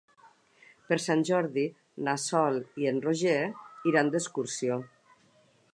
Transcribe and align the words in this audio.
Per 0.87 0.97
Sant 1.03 1.21
Jordi 1.29 1.65
na 2.07 2.15
Sol 2.23 2.59
i 2.85 2.89
en 2.93 3.05
Roger 3.07 3.39
iran 3.93 4.13
d'excursió. 4.17 4.83